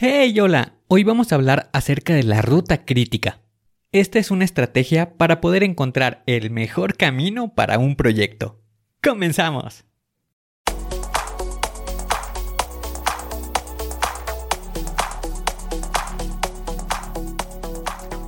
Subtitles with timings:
[0.00, 0.74] Hey, hola.
[0.86, 3.40] Hoy vamos a hablar acerca de la ruta crítica.
[3.90, 8.60] Esta es una estrategia para poder encontrar el mejor camino para un proyecto.
[9.02, 9.84] ¡Comenzamos!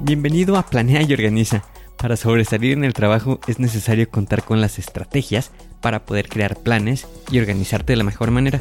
[0.00, 1.62] Bienvenido a Planea y Organiza.
[1.96, 7.07] Para sobresalir en el trabajo es necesario contar con las estrategias para poder crear planes
[7.30, 8.61] y organizarte de la mejor manera.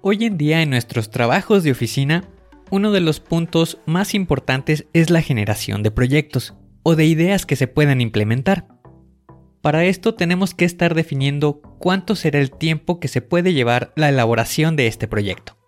[0.00, 2.22] Hoy en día en nuestros trabajos de oficina,
[2.70, 7.56] uno de los puntos más importantes es la generación de proyectos o de ideas que
[7.56, 8.68] se puedan implementar.
[9.60, 14.08] Para esto tenemos que estar definiendo cuánto será el tiempo que se puede llevar la
[14.08, 15.58] elaboración de este proyecto.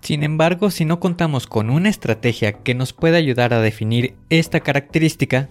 [0.00, 4.58] Sin embargo, si no contamos con una estrategia que nos pueda ayudar a definir esta
[4.60, 5.48] característica,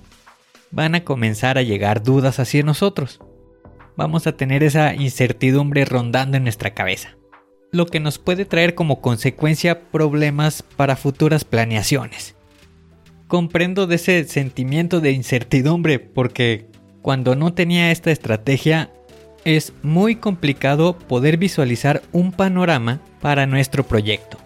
[0.72, 3.22] van a comenzar a llegar dudas hacia nosotros.
[3.96, 7.17] Vamos a tener esa incertidumbre rondando en nuestra cabeza
[7.72, 12.36] lo que nos puede traer como consecuencia problemas para futuras planeaciones.
[13.28, 16.68] Comprendo de ese sentimiento de incertidumbre porque
[17.02, 18.92] cuando no tenía esta estrategia
[19.46, 24.38] es muy complicado poder visualizar un panorama para nuestro proyecto.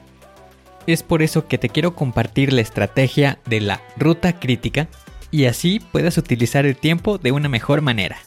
[0.87, 4.87] Es por eso que te quiero compartir la estrategia de la ruta crítica
[5.29, 8.17] y así puedas utilizar el tiempo de una mejor manera.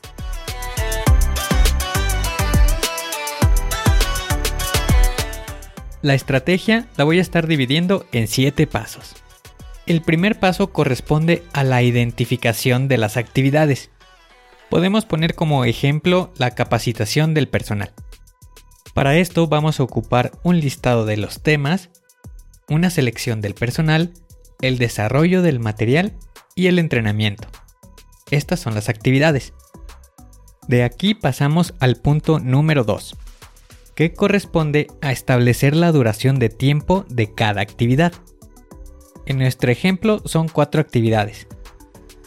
[6.05, 9.15] La estrategia la voy a estar dividiendo en 7 pasos.
[9.87, 13.89] El primer paso corresponde a la identificación de las actividades.
[14.69, 17.95] Podemos poner como ejemplo la capacitación del personal.
[18.93, 21.89] Para esto vamos a ocupar un listado de los temas,
[22.69, 24.13] una selección del personal,
[24.61, 26.13] el desarrollo del material
[26.55, 27.49] y el entrenamiento.
[28.31, 29.55] Estas son las actividades.
[30.69, 33.17] De aquí pasamos al punto número 2,
[33.95, 38.13] que corresponde a establecer la duración de tiempo de cada actividad.
[39.27, 41.47] En nuestro ejemplo son cuatro actividades.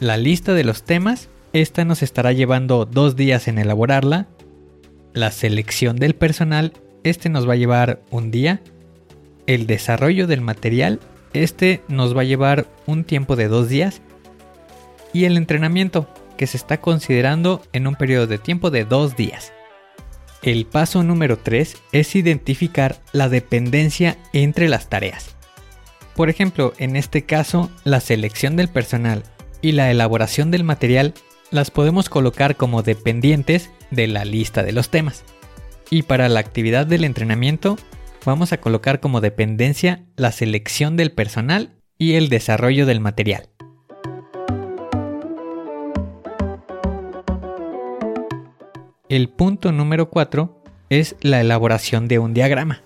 [0.00, 4.28] La lista de los temas, esta nos estará llevando dos días en elaborarla.
[5.12, 6.72] La selección del personal,
[7.04, 8.62] este nos va a llevar un día.
[9.46, 11.00] El desarrollo del material,
[11.32, 14.02] este nos va a llevar un tiempo de dos días.
[15.12, 19.52] Y el entrenamiento, que se está considerando en un periodo de tiempo de dos días.
[20.42, 25.36] El paso número 3 es identificar la dependencia entre las tareas.
[26.14, 29.24] Por ejemplo, en este caso, la selección del personal
[29.62, 31.14] y la elaboración del material
[31.50, 35.24] las podemos colocar como dependientes de la lista de los temas.
[35.90, 37.76] Y para la actividad del entrenamiento,
[38.24, 43.48] vamos a colocar como dependencia la selección del personal y el desarrollo del material.
[49.08, 52.82] El punto número 4 es la elaboración de un diagrama.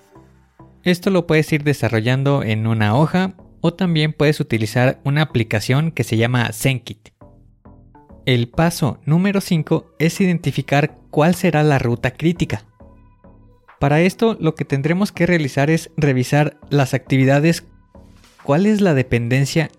[0.84, 6.04] Esto lo puedes ir desarrollando en una hoja o también puedes utilizar una aplicación que
[6.04, 7.08] se llama ZenKit.
[8.24, 12.66] El paso número 5 es identificar cuál será la ruta crítica.
[13.80, 17.64] Para esto lo que tendremos que realizar es revisar las actividades,
[18.44, 19.70] cuál es la dependencia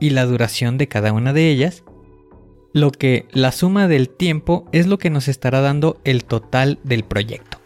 [0.00, 1.82] y la duración de cada una de ellas
[2.72, 7.04] lo que la suma del tiempo es lo que nos estará dando el total del
[7.04, 7.58] proyecto.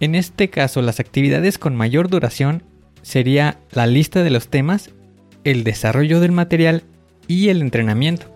[0.00, 2.62] En este caso, las actividades con mayor duración
[3.02, 4.90] sería la lista de los temas,
[5.44, 6.84] el desarrollo del material
[7.28, 8.26] y el entrenamiento,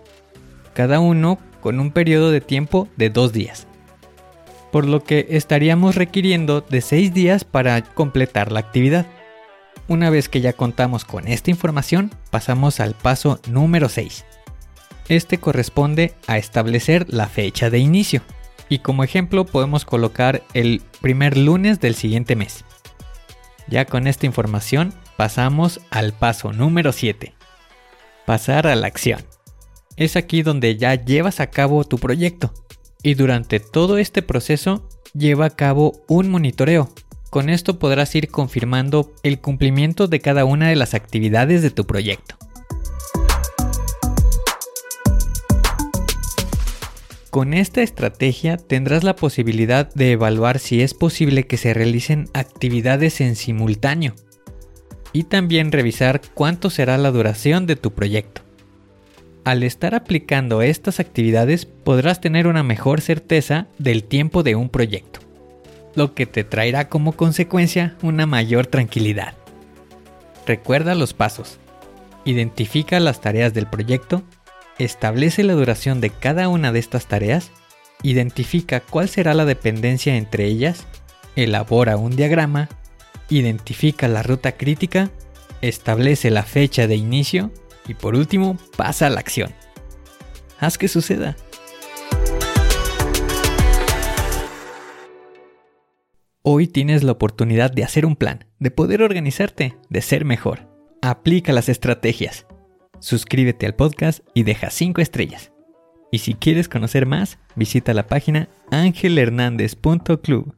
[0.73, 3.67] cada uno con un periodo de tiempo de dos días.
[4.71, 9.07] Por lo que estaríamos requiriendo de seis días para completar la actividad.
[9.87, 14.25] Una vez que ya contamos con esta información, pasamos al paso número 6
[15.09, 18.21] este corresponde a establecer la fecha de inicio.
[18.69, 22.65] Y como ejemplo podemos colocar el primer lunes del siguiente mes.
[23.67, 27.33] Ya con esta información pasamos al paso número 7.
[28.25, 29.21] Pasar a la acción.
[29.95, 32.53] Es aquí donde ya llevas a cabo tu proyecto
[33.03, 36.89] y durante todo este proceso lleva a cabo un monitoreo.
[37.29, 41.85] Con esto podrás ir confirmando el cumplimiento de cada una de las actividades de tu
[41.85, 42.37] proyecto.
[47.37, 53.21] Con esta estrategia tendrás la posibilidad de evaluar si es posible que se realicen actividades
[53.21, 54.15] en simultáneo
[55.13, 58.41] y también revisar cuánto será la duración de tu proyecto.
[59.43, 65.19] Al estar aplicando estas actividades podrás tener una mejor certeza del tiempo de un proyecto,
[65.93, 69.35] lo que te traerá como consecuencia una mayor tranquilidad.
[70.47, 71.59] Recuerda los pasos.
[72.25, 74.23] Identifica las tareas del proyecto
[74.79, 77.51] establece la duración de cada una de estas tareas,
[78.03, 80.85] identifica cuál será la dependencia entre ellas,
[81.35, 82.69] elabora un diagrama,
[83.29, 85.09] identifica la ruta crítica,
[85.61, 87.51] establece la fecha de inicio
[87.87, 89.53] y por último pasa a la acción.
[90.59, 91.35] Haz que suceda.
[96.43, 100.69] Hoy tienes la oportunidad de hacer un plan, de poder organizarte, de ser mejor.
[101.01, 102.47] Aplica las estrategias
[102.99, 105.51] suscríbete al podcast y deja 5 estrellas.
[106.11, 110.53] Y si quieres conocer más, visita la página angelhernandez.club.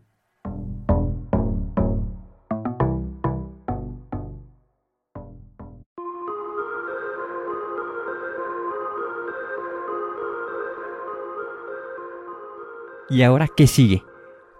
[13.12, 14.04] ¿Y ahora qué sigue?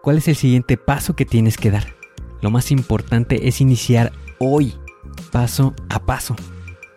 [0.02, 1.94] ¿Cuál es el siguiente paso que tienes que dar?
[2.42, 4.74] Lo más importante es iniciar hoy,
[5.32, 6.36] paso a paso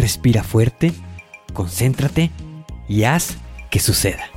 [0.00, 0.94] Respira fuerte,
[1.52, 2.30] concéntrate
[2.88, 3.36] y haz
[3.70, 4.30] que suceda.